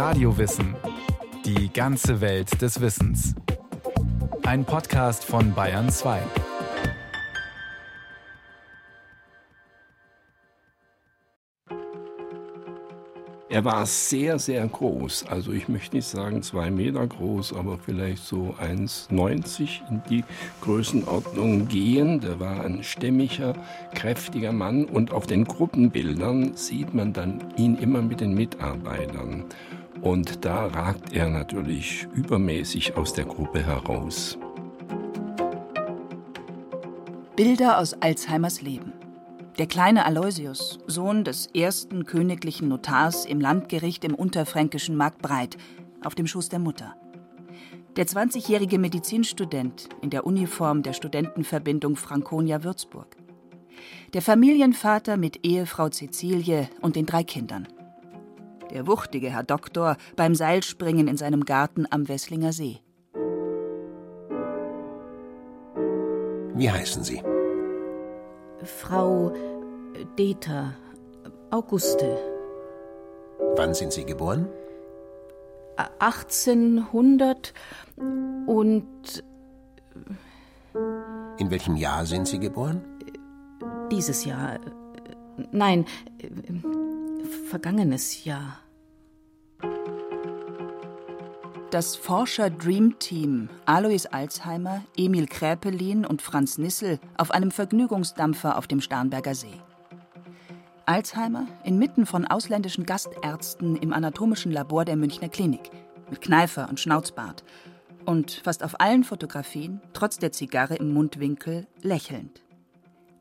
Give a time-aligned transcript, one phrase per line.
[0.00, 0.74] Radiowissen.
[1.44, 3.34] Die ganze Welt des Wissens.
[4.44, 6.22] Ein Podcast von Bayern 2.
[13.50, 15.26] Er war sehr, sehr groß.
[15.26, 20.24] Also ich möchte nicht sagen zwei Meter groß, aber vielleicht so 1,90 in die
[20.62, 22.20] Größenordnung gehen.
[22.20, 23.52] Der war ein stämmiger,
[23.94, 29.44] kräftiger Mann und auf den Gruppenbildern sieht man dann ihn immer mit den Mitarbeitern.
[30.02, 34.38] Und da ragt er natürlich übermäßig aus der Gruppe heraus.
[37.36, 38.92] Bilder aus Alzheimers Leben.
[39.58, 45.58] Der kleine Aloysius, Sohn des ersten königlichen Notars im Landgericht im unterfränkischen Marktbreit,
[46.02, 46.94] auf dem Schoß der Mutter.
[47.96, 53.16] Der 20-jährige Medizinstudent in der Uniform der Studentenverbindung Franconia Würzburg.
[54.14, 57.68] Der Familienvater mit Ehefrau Cäcilie und den drei Kindern.
[58.70, 62.80] Der wuchtige Herr Doktor beim Seilspringen in seinem Garten am Wesslinger See.
[66.54, 67.22] Wie heißen Sie?
[68.62, 69.32] Frau
[70.18, 70.74] Deta
[71.50, 72.18] Auguste.
[73.56, 74.46] Wann sind Sie geboren?
[75.98, 77.54] 1800
[78.46, 79.24] und.
[81.38, 82.84] In welchem Jahr sind Sie geboren?
[83.90, 84.60] Dieses Jahr.
[85.52, 85.86] Nein,
[87.30, 88.58] vergangenes Jahr.
[91.70, 98.80] Das Forscher-Dream Team Alois Alzheimer, Emil Kräpelin und Franz Nissel auf einem Vergnügungsdampfer auf dem
[98.80, 99.60] Starnberger See.
[100.84, 105.70] Alzheimer inmitten von ausländischen Gastärzten im anatomischen Labor der Münchner Klinik
[106.10, 107.44] mit Kneifer und Schnauzbart
[108.04, 112.42] und fast auf allen Fotografien, trotz der Zigarre im Mundwinkel, lächelnd.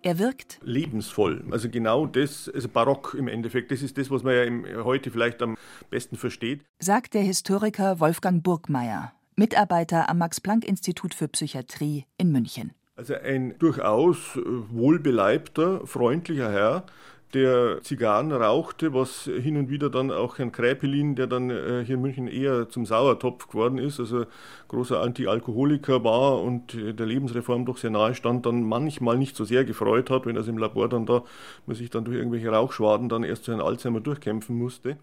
[0.02, 1.44] Er wirkt lebensvoll.
[1.52, 3.70] Also genau das, also barock im Endeffekt.
[3.72, 5.58] Das ist das, was man ja im, heute vielleicht am
[5.90, 6.62] besten versteht.
[6.80, 12.72] Sagt der Historiker Wolfgang Burgmeier, Mitarbeiter am Max-Planck-Institut für Psychiatrie in München.
[12.96, 14.42] Also ein durchaus äh,
[14.72, 16.86] wohlbeleibter, freundlicher Herr,
[17.34, 21.96] der Zigarren rauchte, was hin und wieder dann auch Herrn Kräpelin, der dann äh, hier
[21.96, 24.26] in München eher zum Sauertopf geworden ist, also
[24.68, 29.46] großer Antialkoholiker war und äh, der Lebensreform doch sehr nahe stand, dann manchmal nicht so
[29.46, 31.24] sehr gefreut hat, wenn er im Labor dann da,
[31.66, 34.98] man sich dann durch irgendwelche Rauchschwaden dann erst zu Herrn Alzheimer durchkämpfen musste.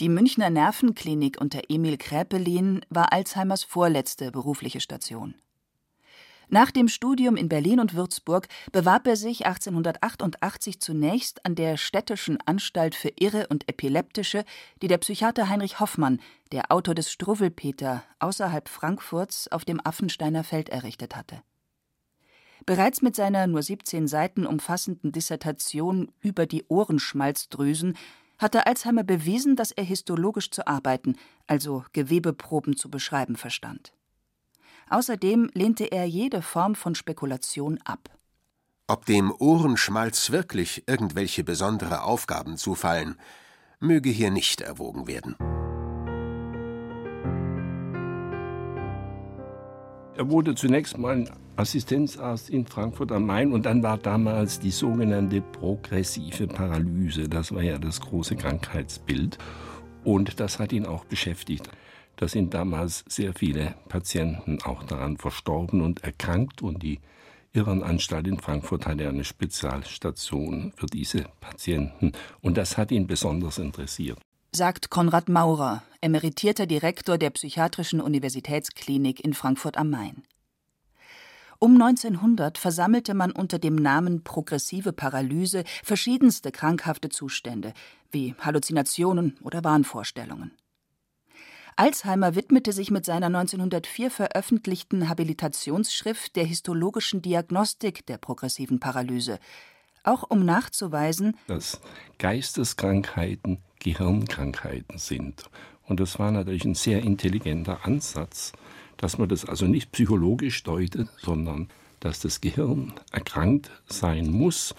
[0.00, 5.34] Die Münchner Nervenklinik unter Emil Kräpelin war Alzheimers vorletzte berufliche Station.
[6.50, 12.38] Nach dem Studium in Berlin und Würzburg bewarb er sich 1888 zunächst an der Städtischen
[12.46, 14.46] Anstalt für Irre und Epileptische,
[14.80, 16.20] die der Psychiater Heinrich Hoffmann,
[16.50, 21.42] der Autor des Struwwelpeter, außerhalb Frankfurts auf dem Affensteiner Feld errichtet hatte.
[22.64, 27.94] Bereits mit seiner nur 17 Seiten umfassenden Dissertation über die Ohrenschmalzdrüsen
[28.38, 31.16] hatte Alzheimer bewiesen, dass er histologisch zu arbeiten,
[31.46, 33.92] also Gewebeproben zu beschreiben verstand.
[34.90, 38.10] Außerdem lehnte er jede Form von Spekulation ab.
[38.86, 43.16] Ob dem Ohrenschmalz wirklich irgendwelche besondere Aufgaben zufallen,
[43.80, 45.36] möge hier nicht erwogen werden.
[50.16, 55.40] Er wurde zunächst mal Assistenzarzt in Frankfurt am Main und dann war damals die sogenannte
[55.40, 57.28] progressive Paralyse.
[57.28, 59.38] Das war ja das große Krankheitsbild
[60.02, 61.68] und das hat ihn auch beschäftigt.
[62.18, 66.98] Da sind damals sehr viele Patienten auch daran verstorben und erkrankt und die
[67.52, 74.18] Irrenanstalt in Frankfurt hatte eine Spezialstation für diese Patienten und das hat ihn besonders interessiert.
[74.52, 80.24] Sagt Konrad Maurer, emeritierter Direktor der Psychiatrischen Universitätsklinik in Frankfurt am Main.
[81.60, 87.74] Um 1900 versammelte man unter dem Namen progressive Paralyse verschiedenste krankhafte Zustände
[88.10, 90.50] wie Halluzinationen oder Wahnvorstellungen.
[91.78, 99.38] Alzheimer widmete sich mit seiner 1904 veröffentlichten Habilitationsschrift der histologischen Diagnostik der progressiven Paralyse,
[100.02, 101.80] auch um nachzuweisen, dass
[102.18, 105.48] Geisteskrankheiten Gehirnkrankheiten sind.
[105.86, 108.50] Und das war natürlich ein sehr intelligenter Ansatz,
[108.96, 111.68] dass man das also nicht psychologisch deutet, sondern
[112.00, 114.74] dass das Gehirn erkrankt sein muss,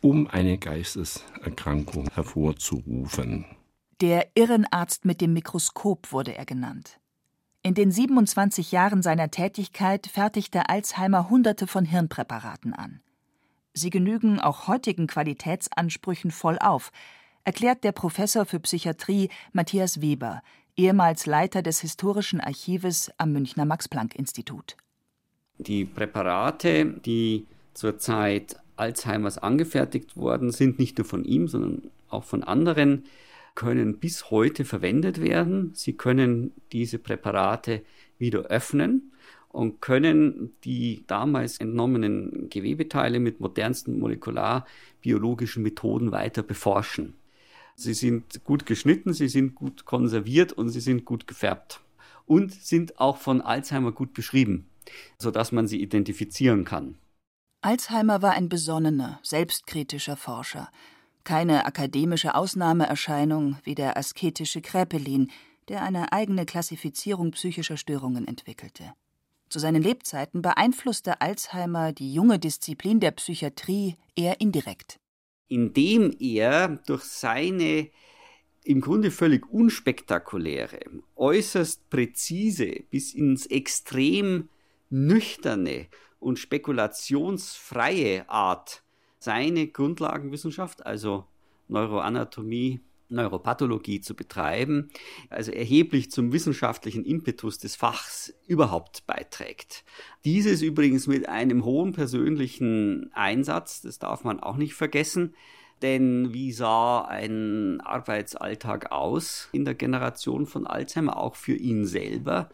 [0.00, 3.44] um eine Geisteserkrankung hervorzurufen.
[4.02, 6.98] Der Irrenarzt mit dem Mikroskop wurde er genannt.
[7.62, 13.00] In den 27 Jahren seiner Tätigkeit fertigte Alzheimer Hunderte von Hirnpräparaten an.
[13.74, 16.90] Sie genügen auch heutigen Qualitätsansprüchen voll auf,
[17.44, 20.42] erklärt der Professor für Psychiatrie Matthias Weber,
[20.76, 24.76] ehemals Leiter des Historischen Archives am Münchner Max-Planck-Institut.
[25.58, 32.24] Die Präparate, die zur Zeit Alzheimers angefertigt worden sind, nicht nur von ihm, sondern auch
[32.24, 33.04] von anderen,
[33.54, 35.72] können bis heute verwendet werden.
[35.74, 37.82] Sie können diese Präparate
[38.18, 39.12] wieder öffnen
[39.48, 47.14] und können die damals entnommenen Gewebeteile mit modernsten molekularbiologischen Methoden weiter beforschen.
[47.74, 51.80] Sie sind gut geschnitten, sie sind gut konserviert und sie sind gut gefärbt
[52.26, 54.66] und sind auch von Alzheimer gut beschrieben,
[55.18, 56.96] sodass man sie identifizieren kann.
[57.60, 60.70] Alzheimer war ein besonnener, selbstkritischer Forscher,
[61.24, 65.30] keine akademische Ausnahmeerscheinung wie der asketische Kräpelin,
[65.68, 68.92] der eine eigene Klassifizierung psychischer Störungen entwickelte.
[69.48, 74.98] Zu seinen Lebzeiten beeinflusste Alzheimer die junge Disziplin der Psychiatrie eher indirekt.
[75.48, 77.90] Indem er durch seine
[78.64, 80.80] im Grunde völlig unspektakuläre,
[81.16, 84.48] äußerst präzise bis ins Extrem
[84.88, 85.88] nüchterne
[86.20, 88.82] und spekulationsfreie Art
[89.22, 91.24] seine Grundlagenwissenschaft, also
[91.68, 94.88] Neuroanatomie, Neuropathologie zu betreiben,
[95.30, 99.84] also erheblich zum wissenschaftlichen Impetus des Fachs überhaupt beiträgt.
[100.24, 105.34] Dieses übrigens mit einem hohen persönlichen Einsatz, das darf man auch nicht vergessen.
[105.82, 112.50] Denn wie sah ein Arbeitsalltag aus in der Generation von Alzheimer, auch für ihn selber?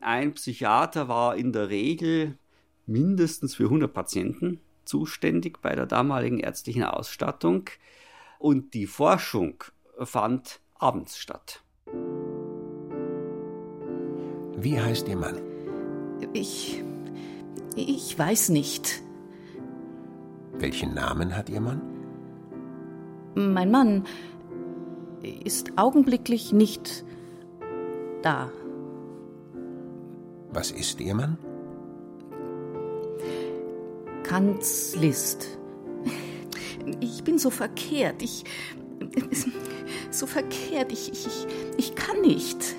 [0.00, 2.38] Ein Psychiater war in der Regel
[2.86, 7.70] mindestens für 100 Patienten zuständig bei der damaligen ärztlichen Ausstattung
[8.38, 9.62] und die Forschung
[9.98, 11.62] fand abends statt.
[14.56, 15.38] Wie heißt Ihr Mann?
[16.32, 16.82] Ich.
[17.76, 19.00] Ich weiß nicht.
[20.58, 21.80] Welchen Namen hat Ihr Mann?
[23.34, 24.04] Mein Mann
[25.22, 27.04] ist augenblicklich nicht
[28.22, 28.50] da.
[30.50, 31.38] Was ist Ihr Mann?
[34.30, 35.58] Kanzlist.
[37.00, 38.22] Ich bin so verkehrt.
[38.22, 38.44] Ich.
[40.12, 40.92] So verkehrt.
[40.92, 41.46] Ich, ich,
[41.76, 42.76] ich kann nicht.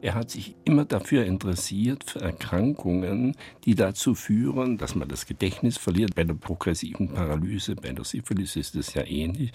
[0.00, 5.76] Er hat sich immer dafür interessiert, für Erkrankungen, die dazu führen, dass man das Gedächtnis
[5.76, 6.14] verliert.
[6.14, 9.50] Bei der progressiven Paralyse, bei der Syphilis ist es ja ähnlich,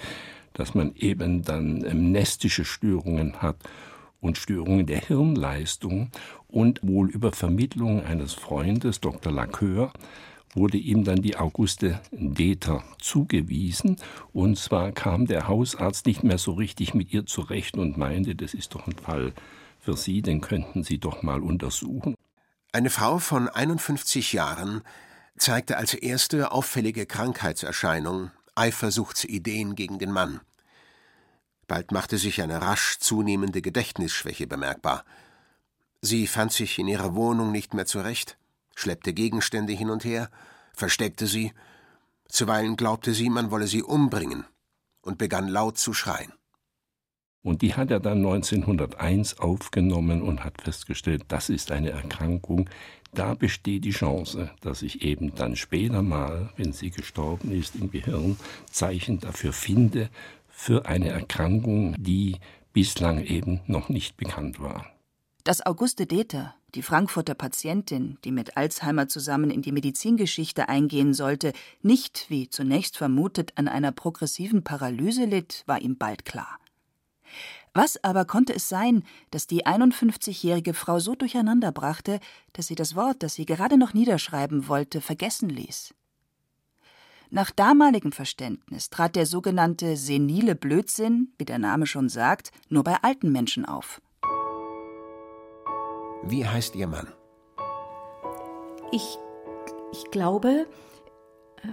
[0.51, 3.57] dass man eben dann ähm, nestische Störungen hat
[4.25, 6.09] und Störungen der Hirnleistung
[6.47, 9.31] und wohl über Vermittlung eines Freundes, Dr.
[9.31, 9.93] Lacoeur,
[10.55, 13.97] wurde ihm dann die Auguste Deter zugewiesen.
[14.33, 18.53] Und zwar kam der Hausarzt nicht mehr so richtig mit ihr zurecht und meinte, das
[18.53, 19.33] ist doch ein Fall
[19.79, 22.15] für Sie, den könnten Sie doch mal untersuchen.
[22.71, 24.81] Eine Frau von 51 Jahren
[25.37, 30.39] zeigte als erste auffällige Krankheitserscheinung Eifersuchtsideen gegen den Mann.
[31.67, 35.03] Bald machte sich eine rasch zunehmende Gedächtnisschwäche bemerkbar.
[36.01, 38.37] Sie fand sich in ihrer Wohnung nicht mehr zurecht,
[38.75, 40.29] schleppte Gegenstände hin und her,
[40.73, 41.53] versteckte sie,
[42.27, 44.45] zuweilen glaubte sie, man wolle sie umbringen
[45.01, 46.33] und begann laut zu schreien.
[47.41, 52.67] Und die hat er dann 1901 aufgenommen und hat festgestellt, das ist eine Erkrankung.
[53.13, 57.91] Da besteht die Chance, dass ich eben dann später mal, wenn sie gestorben ist im
[57.91, 58.37] Gehirn,
[58.71, 60.09] Zeichen dafür finde,
[60.57, 62.37] für eine Erkrankung, die
[62.71, 64.87] bislang eben noch nicht bekannt war.
[65.43, 71.53] Dass Auguste Deter, die Frankfurter Patientin, die mit Alzheimer zusammen in die Medizingeschichte eingehen sollte,
[71.81, 76.57] nicht, wie zunächst vermutet, an einer progressiven Paralyse litt, war ihm bald klar.
[77.73, 82.19] Was aber konnte es sein, das die 51-jährige Frau so durcheinander brachte,
[82.53, 85.93] dass sie das Wort, das sie gerade noch niederschreiben wollte, vergessen ließ?
[87.29, 92.97] Nach damaligem Verständnis trat der sogenannte senile Blödsinn, wie der Name schon sagt, nur bei
[93.01, 94.01] alten Menschen auf.
[96.23, 97.07] Wie heißt Ihr Mann?
[98.91, 99.17] Ich.
[99.91, 100.65] Ich glaube.
[101.61, 101.67] Äh,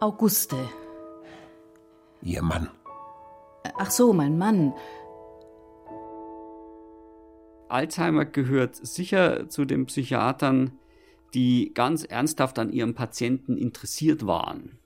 [0.00, 0.68] Auguste.
[2.22, 2.70] Ihr Mann.
[3.78, 4.74] Ach so, mein Mann.
[7.68, 10.78] Alzheimer gehört sicher zu den Psychiatern,
[11.34, 14.78] die ganz ernsthaft an ihrem Patienten interessiert waren.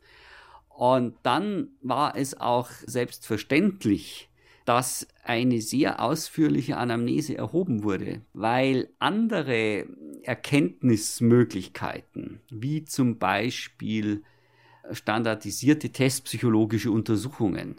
[0.68, 4.28] Und dann war es auch selbstverständlich,
[4.64, 9.86] dass eine sehr ausführliche Anamnese erhoben wurde, weil andere
[10.22, 14.22] Erkenntnismöglichkeiten, wie zum Beispiel
[14.90, 17.76] standardisierte testpsychologische Untersuchungen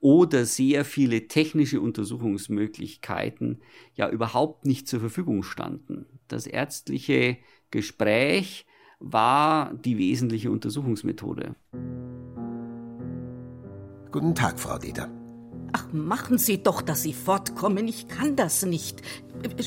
[0.00, 3.60] oder sehr viele technische Untersuchungsmöglichkeiten
[3.94, 6.06] ja überhaupt nicht zur Verfügung standen.
[6.28, 7.38] Das ärztliche
[7.70, 8.66] Gespräch
[9.00, 11.54] war die wesentliche Untersuchungsmethode.
[14.10, 15.08] Guten Tag, Frau Dieter.
[15.72, 17.86] Ach, machen Sie doch, dass Sie fortkommen.
[17.88, 19.02] Ich kann das nicht.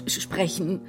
[0.07, 0.81] Sprechen.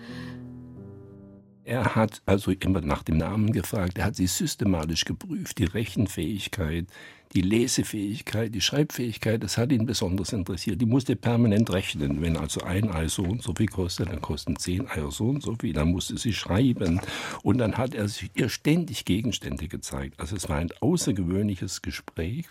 [1.65, 6.87] Er hat also immer nach dem Namen gefragt, er hat sie systematisch geprüft, die Rechenfähigkeit,
[7.35, 10.81] die Lesefähigkeit, die Schreibfähigkeit, das hat ihn besonders interessiert.
[10.81, 12.21] Die musste permanent rechnen.
[12.21, 15.43] Wenn also ein Ei so und so viel kostet, dann kosten zehn Eier so und
[15.43, 17.01] so viel, dann musste sie schreiben.
[17.43, 20.21] Und dann hat er ihr ständig Gegenstände gezeigt.
[20.21, 22.49] Also es war ein außergewöhnliches Gespräch.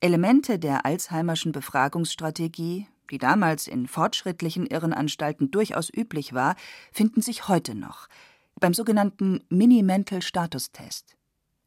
[0.00, 6.56] Elemente der Alzheimerschen Befragungsstrategie, die damals in fortschrittlichen Irrenanstalten durchaus üblich war,
[6.92, 8.08] finden sich heute noch–
[8.60, 11.16] beim sogenannten Mini-Mental-Status-Test.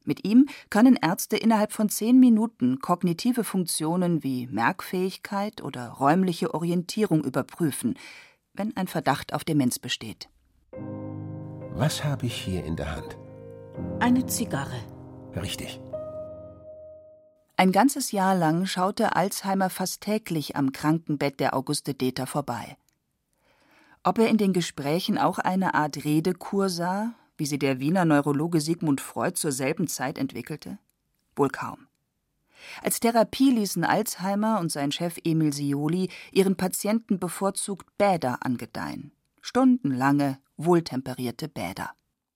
[0.04, 7.22] Mit ihm können Ärzte innerhalb von zehn Minuten kognitive Funktionen wie Merkfähigkeit oder räumliche Orientierung
[7.24, 7.94] überprüfen,
[8.54, 10.30] wenn ein Verdacht auf Demenz besteht.
[11.72, 13.18] Was habe ich hier in der Hand?
[14.00, 14.80] Eine Zigarre.
[15.36, 15.80] Richtig.
[17.56, 22.76] Ein ganzes Jahr lang schaute Alzheimer fast täglich am Krankenbett der Auguste Deter vorbei.
[24.02, 28.60] Ob er in den Gesprächen auch eine Art Redekur sah, wie sie der Wiener Neurologe
[28.60, 30.78] Sigmund Freud zur selben Zeit entwickelte?
[31.36, 31.86] Wohl kaum.
[32.82, 39.12] Als Therapie ließen Alzheimer und sein Chef Emil Sioli ihren Patienten bevorzugt Bäder angedeihen.
[39.40, 41.90] Stundenlange, wohltemperierte Bäder.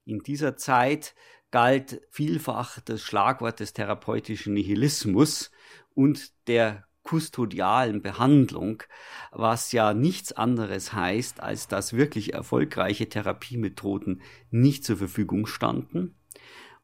[0.05, 1.15] In dieser Zeit
[1.51, 5.51] galt vielfach das Schlagwort des therapeutischen Nihilismus
[5.95, 8.83] und der kustodialen Behandlung,
[9.33, 16.15] was ja nichts anderes heißt, als dass wirklich erfolgreiche Therapiemethoden nicht zur Verfügung standen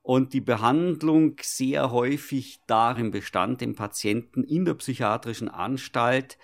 [0.02, 6.36] und die Behandlung sehr häufig darin bestand, dem Patienten in der psychiatrischen Anstalt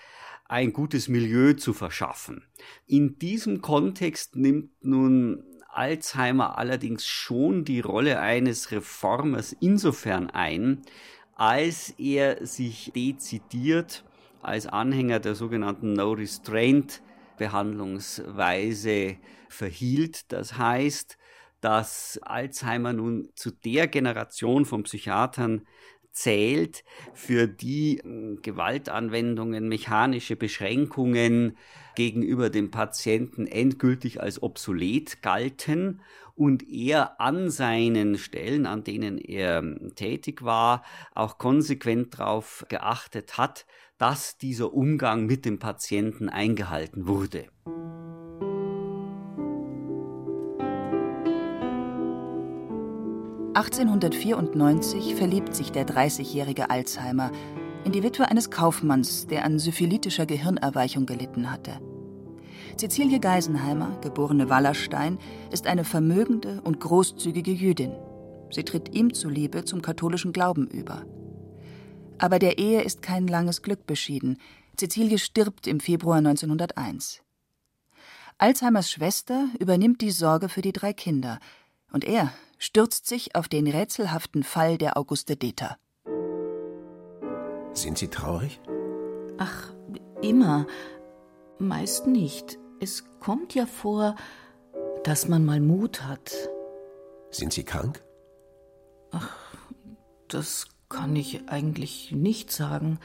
[0.47, 2.47] ein gutes Milieu zu verschaffen.
[2.87, 10.81] In diesem Kontext nimmt nun Alzheimer allerdings schon die Rolle eines Reformers insofern ein,
[11.37, 14.05] als er sich dezidiert
[14.43, 17.03] als Anhänger der sogenannten No Restraint
[17.39, 19.17] Behandlungsweise
[19.49, 20.31] verhielt.
[20.33, 21.19] Das heißt,
[21.61, 25.67] dass Alzheimer nun zu der Generation von Psychiatern
[26.15, 31.59] zählt, für die hm, Gewaltanwendungen, mechanische Beschränkungen
[31.97, 36.01] gegenüber dem Patienten endgültig als obsolet galten
[36.35, 40.83] und er an seinen Stellen, an denen er hm, tätig war,
[41.15, 43.67] auch konsequent darauf geachtet hat,
[43.99, 47.47] dass dieser Umgang mit dem Patienten eingehalten wurde.
[53.55, 57.31] 1894 verliebt sich der 30-jährige Alzheimer
[57.85, 61.81] in die Witwe eines Kaufmanns, der an syphilitischer Gehirnerweichung gelitten hatte.
[62.77, 65.19] Cäcilie Geisenheimer, geborene Wallerstein,
[65.53, 67.93] ist eine vermögende und großzügige Jüdin.
[68.51, 71.05] Sie tritt ihm zuliebe zum katholischen Glauben über.
[72.19, 74.39] Aber der Ehe ist kein langes Glück beschieden.
[74.77, 77.21] Cäcilie stirbt im Februar 1901.
[78.39, 81.39] Alzheimers Schwester übernimmt die Sorge für die drei Kinder,
[81.95, 85.79] und er, stürzt sich auf den rätselhaften Fall der Auguste Deter.
[87.73, 88.61] Sind Sie traurig?
[89.39, 89.73] Ach,
[90.21, 90.67] immer.
[91.59, 92.59] Meist nicht.
[92.81, 94.17] Es kommt ja vor,
[95.05, 96.35] dass man mal Mut hat.
[97.31, 98.03] Sind Sie krank?
[99.13, 99.31] Ach,
[100.27, 102.99] das kann ich eigentlich nicht sagen.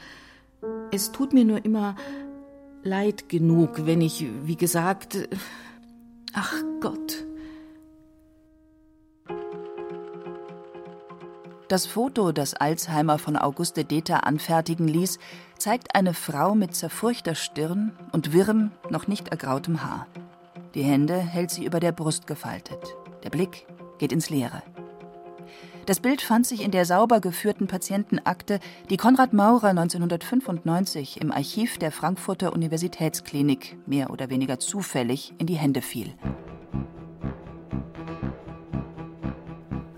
[0.90, 1.94] Es tut mir nur immer
[2.82, 5.28] leid genug, wenn ich, wie gesagt,
[6.32, 7.24] ach Gott,
[11.70, 15.20] Das Foto, das Alzheimer von Auguste Deter anfertigen ließ,
[15.56, 20.08] zeigt eine Frau mit zerfurchter Stirn und wirrem, noch nicht ergrautem Haar.
[20.74, 22.96] Die Hände hält sie über der Brust gefaltet.
[23.22, 24.64] Der Blick geht ins Leere.
[25.86, 28.58] Das Bild fand sich in der sauber geführten Patientenakte,
[28.90, 35.54] die Konrad Maurer 1995 im Archiv der Frankfurter Universitätsklinik mehr oder weniger zufällig in die
[35.54, 36.14] Hände fiel.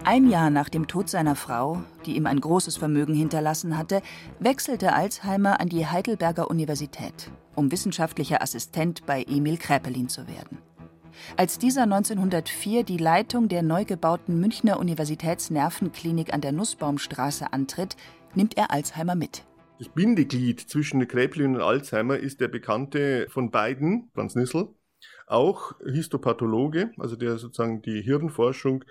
[0.04, 4.02] Ein Jahr nach dem Tod seiner Frau, die ihm ein großes Vermögen hinterlassen hatte,
[4.40, 10.58] wechselte Alzheimer an die Heidelberger Universität, um wissenschaftlicher Assistent bei Emil Kräpelin zu werden.
[11.36, 17.96] Als dieser 1904 die Leitung der neu gebauten Münchner Universitätsnervenklinik an der Nussbaumstraße antritt,
[18.34, 19.44] nimmt er Alzheimer mit.
[19.78, 24.74] Das Bindeglied zwischen Kräpelin und Alzheimer ist der Bekannte von beiden, Franz Nissel,
[25.28, 28.84] auch Histopathologe, also der sozusagen die Hirnforschung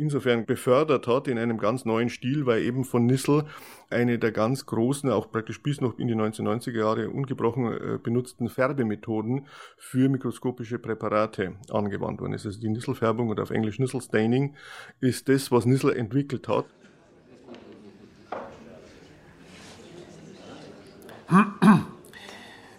[0.00, 3.44] insofern befördert hat in einem ganz neuen Stil, weil eben von Nissel
[3.90, 8.48] eine der ganz großen, auch praktisch bis noch in die 1990er Jahre ungebrochen äh, benutzten
[8.48, 12.46] Färbemethoden für mikroskopische Präparate angewandt worden ist.
[12.46, 14.54] Also die Nisselfärbung oder auf Englisch Nissel Staining
[15.00, 16.64] ist das, was Nissel entwickelt hat.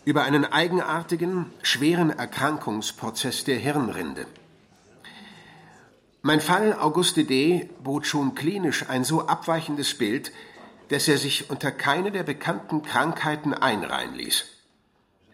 [0.03, 4.25] Über einen eigenartigen, schweren Erkrankungsprozess der Hirnrinde.
[6.23, 7.67] Mein Fall Auguste D.
[7.83, 10.31] bot schon klinisch ein so abweichendes Bild,
[10.89, 14.45] dass er sich unter keine der bekannten Krankheiten einreihen ließ.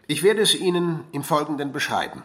[0.06, 2.22] Ich werde es Ihnen im Folgenden beschreiben.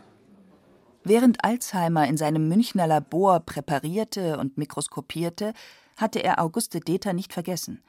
[1.04, 5.54] Während Alzheimer in seinem Münchner Labor präparierte und mikroskopierte,
[5.98, 7.84] hatte er Auguste Deter nicht vergessen.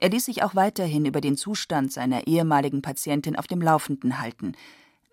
[0.00, 4.56] Er ließ sich auch weiterhin über den Zustand seiner ehemaligen Patientin auf dem Laufenden halten.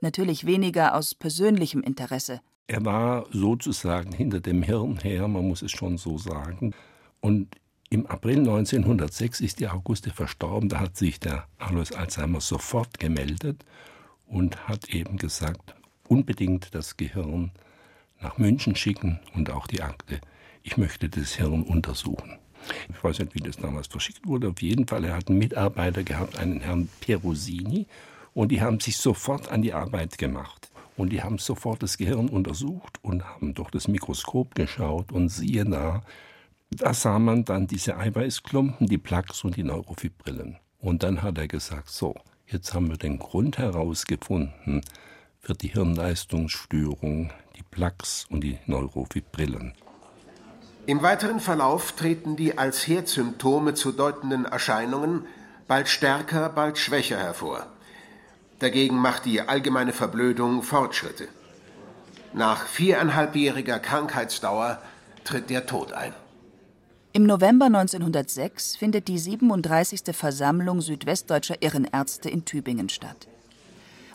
[0.02, 2.42] Natürlich weniger aus persönlichem Interesse.
[2.68, 6.74] Er war sozusagen hinter dem Hirn her, man muss es schon so sagen.
[7.20, 7.56] Und
[7.90, 10.70] im April 1906 ist die Auguste verstorben.
[10.70, 13.66] Da hat sich der Alois Alzheimer sofort gemeldet
[14.26, 15.76] und hat eben gesagt,
[16.08, 17.52] unbedingt das Gehirn
[18.22, 20.22] nach München schicken und auch die Akte.
[20.64, 22.40] Ich möchte das Hirn untersuchen.
[22.90, 24.48] Ich weiß nicht, wie das damals verschickt wurde.
[24.50, 27.88] Auf jeden Fall, er hat einen Mitarbeiter gehabt, einen Herrn Perosini,
[28.34, 30.72] und die haben sich sofort an die Arbeit gemacht.
[30.96, 35.66] Und die haben sofort das Gehirn untersucht und haben durch das Mikroskop geschaut und siehe
[35.66, 36.04] da,
[36.70, 40.58] da sah man dann diese Eiweißklumpen, die Plaques und die Neurofibrillen.
[40.80, 42.16] Und dann hat er gesagt, so,
[42.48, 44.82] jetzt haben wir den Grund herausgefunden
[45.40, 49.74] für die Hirnleistungsstörung, die Plaques und die Neurofibrillen.
[50.86, 55.26] Im weiteren Verlauf treten die als Herdsymptome zu deutenden Erscheinungen
[55.68, 57.68] bald stärker, bald schwächer hervor.
[58.64, 61.28] Dagegen macht die allgemeine Verblödung Fortschritte.
[62.32, 64.82] Nach viereinhalbjähriger Krankheitsdauer
[65.26, 66.14] tritt der Tod ein.
[67.12, 70.16] Im November 1906 findet die 37.
[70.16, 73.28] Versammlung südwestdeutscher Irrenärzte in Tübingen statt.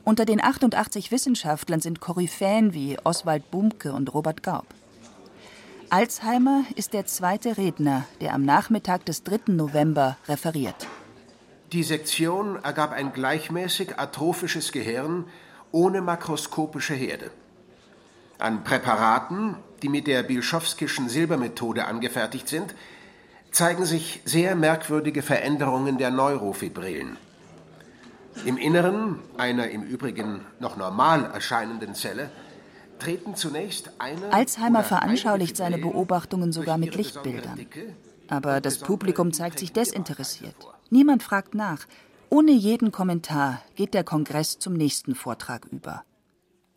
[0.02, 4.66] Unter den 88 Wissenschaftlern sind Koryphäen wie Oswald Bumke und Robert Gaub.
[5.90, 9.52] Alzheimer ist der zweite Redner, der am Nachmittag des 3.
[9.52, 10.88] November referiert.
[11.72, 15.26] Die Sektion ergab ein gleichmäßig atrophisches Gehirn
[15.70, 17.30] ohne makroskopische Herde.
[18.38, 22.74] An Präparaten, die mit der Bilschowskischen Silbermethode angefertigt sind,
[23.50, 27.18] zeigen sich sehr merkwürdige Veränderungen der Neurofibrillen.
[28.46, 32.30] Im Inneren einer im Übrigen noch normal erscheinenden Zelle
[32.98, 34.32] treten zunächst eine.
[34.32, 37.66] Alzheimer veranschaulicht seine Beobachtungen sogar mit Lichtbildern.
[38.28, 40.56] Aber das Publikum zeigt sich desinteressiert.
[40.90, 41.86] Niemand fragt nach.
[42.30, 46.04] Ohne jeden Kommentar geht der Kongress zum nächsten Vortrag über.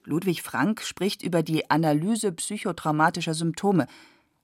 [0.04, 3.88] Ludwig Frank spricht über die Analyse psychotraumatischer Symptome,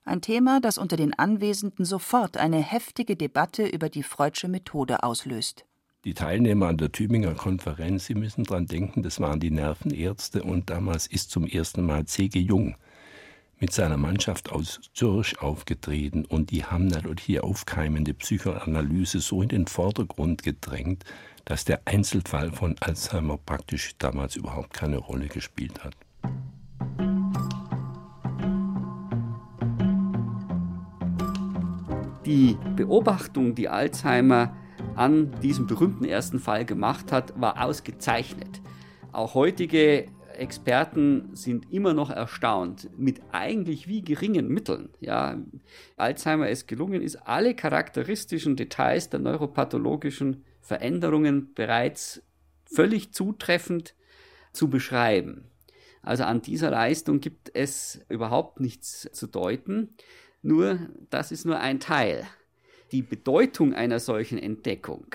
[0.06, 5.66] ein Thema, das unter den Anwesenden sofort eine heftige Debatte über die Freudsche Methode auslöst.
[6.06, 10.70] Die Teilnehmer an der Tübinger Konferenz, Sie müssen daran denken, das waren die Nervenärzte und
[10.70, 12.40] damals ist zum ersten Mal C.G.
[12.40, 12.78] Jung
[13.60, 19.50] mit seiner Mannschaft aus Zürich aufgetreten und die haben natürlich die aufkeimende Psychoanalyse so in
[19.50, 21.04] den Vordergrund gedrängt,
[21.46, 25.96] dass der Einzelfall von Alzheimer praktisch damals überhaupt keine Rolle gespielt hat.
[32.26, 34.54] Die Beobachtung, die Alzheimer
[34.96, 38.62] an diesem berühmten ersten Fall gemacht hat, war ausgezeichnet.
[39.14, 44.90] Auch heutige Experten sind immer noch erstaunt, mit eigentlich wie geringen Mitteln.
[45.00, 45.38] Ja,
[45.96, 52.22] Alzheimer es gelungen ist, alle charakteristischen Details der neuropathologischen Veränderungen bereits
[52.66, 53.96] völlig zutreffend
[54.54, 55.46] zu beschreiben.
[56.02, 59.96] Also an dieser Leistung gibt es überhaupt nichts zu deuten.
[60.42, 62.26] Nur, das ist nur ein Teil.
[62.92, 65.08] Die Bedeutung einer solchen Entdeckung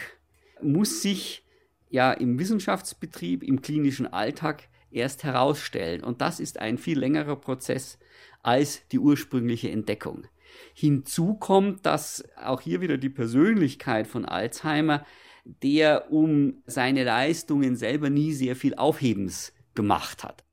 [0.61, 1.44] muss sich
[1.88, 6.02] ja im Wissenschaftsbetrieb, im klinischen Alltag erst herausstellen.
[6.05, 7.98] Und das ist ein viel längerer Prozess
[8.42, 10.26] als die ursprüngliche Entdeckung.
[10.74, 15.05] Hinzu kommt, dass auch hier wieder die Persönlichkeit von Alzheimer
[15.44, 20.44] der um seine Leistungen selber nie sehr viel Aufhebens gemacht hat.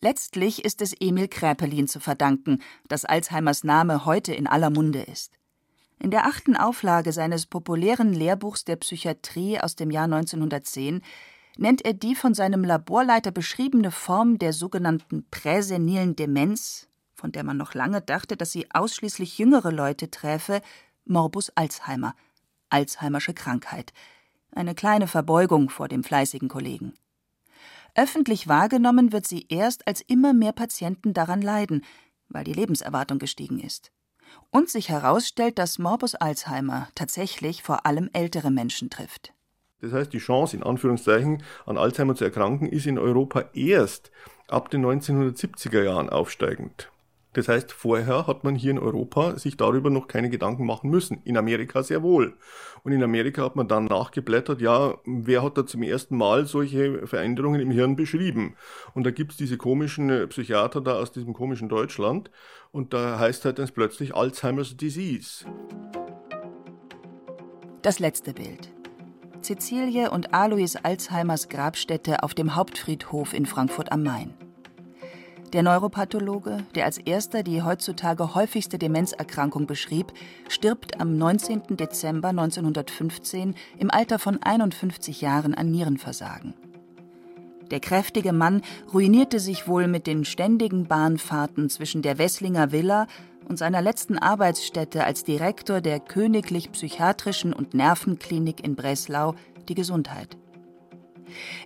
[0.00, 5.32] Letztlich ist es Emil Kräpelin zu verdanken, dass Alzheimers Name heute in aller Munde ist.
[6.00, 11.02] In der achten Auflage seines populären Lehrbuchs der Psychiatrie aus dem Jahr 1910
[11.58, 17.56] nennt er die von seinem Laborleiter beschriebene Form der sogenannten präsenilen Demenz, von der man
[17.56, 20.62] noch lange dachte, dass sie ausschließlich jüngere Leute träfe,
[21.04, 22.14] Morbus Alzheimer–
[22.70, 23.92] Alzheimersche Krankheit.
[24.52, 26.94] Eine kleine Verbeugung vor dem fleißigen Kollegen.
[27.94, 31.84] Öffentlich wahrgenommen wird sie erst, als immer mehr Patienten daran leiden,
[32.28, 33.90] weil die Lebenserwartung gestiegen ist.
[34.50, 39.32] Und sich herausstellt, dass Morbus Alzheimer tatsächlich vor allem ältere Menschen trifft.
[39.80, 44.10] Das heißt, die Chance, in Anführungszeichen, an Alzheimer zu erkranken, ist in Europa erst
[44.48, 46.90] ab den 1970er Jahren aufsteigend.
[47.34, 51.20] Das heißt, vorher hat man hier in Europa sich darüber noch keine Gedanken machen müssen.
[51.24, 52.36] In Amerika sehr wohl.
[52.82, 57.06] Und in Amerika hat man dann nachgeblättert, ja, wer hat da zum ersten Mal solche
[57.06, 58.56] Veränderungen im Hirn beschrieben?
[58.94, 62.30] Und da gibt es diese komischen äh, Psychiater da aus diesem komischen Deutschland.
[62.72, 65.44] Und da heißt halt dann plötzlich Alzheimer's Disease.
[67.82, 68.77] Das letzte Bild.
[69.48, 74.34] Cecilie und Alois Alzheimers Grabstätte auf dem Hauptfriedhof in Frankfurt am Main.
[75.54, 80.12] Der Neuropathologe, der als erster die heutzutage häufigste Demenzerkrankung beschrieb,
[80.50, 81.78] stirbt am 19.
[81.78, 86.52] Dezember 1915 im Alter von 51 Jahren an Nierenversagen.
[87.70, 88.60] Der kräftige Mann
[88.92, 93.06] ruinierte sich wohl mit den ständigen Bahnfahrten zwischen der Wesslinger Villa
[93.48, 99.34] und seiner letzten Arbeitsstätte als Direktor der Königlich Psychiatrischen und Nervenklinik in Breslau
[99.68, 100.36] die Gesundheit.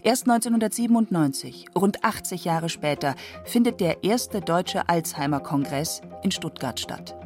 [0.03, 3.15] Erst 1997, rund 80 Jahre später,
[3.45, 7.17] findet der erste deutsche Alzheimer-Kongress in Stuttgart statt.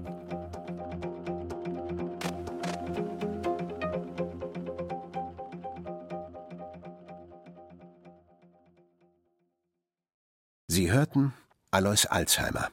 [10.69, 11.33] Sie hörten
[11.71, 12.69] Alois Alzheimer,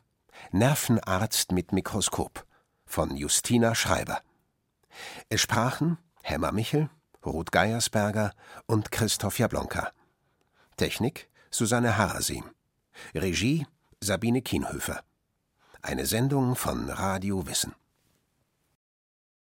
[0.55, 2.45] Nervenarzt mit Mikroskop
[2.85, 4.21] von Justina Schreiber.
[5.27, 6.91] Es sprachen Hemmer Michel,
[7.25, 8.35] Ruth Geiersberger
[8.67, 9.91] und Christoph Jablonka.
[10.77, 12.43] Technik Susanne Harasim.
[13.15, 13.65] Regie
[13.99, 15.03] Sabine Kienhöfer.
[15.81, 17.73] Eine Sendung von Radio Wissen.